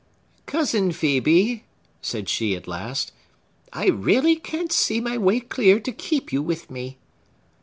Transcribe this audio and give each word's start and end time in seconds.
"Cousin 0.47 0.89
Phœbe," 0.89 1.61
said 2.01 2.27
she, 2.27 2.55
at 2.55 2.67
last, 2.67 3.11
"I 3.71 3.85
really 3.85 4.35
can't 4.35 4.71
see 4.71 4.99
my 4.99 5.15
way 5.19 5.39
clear 5.39 5.79
to 5.79 5.91
keep 5.91 6.33
you 6.33 6.41
with 6.41 6.71
me." 6.71 6.97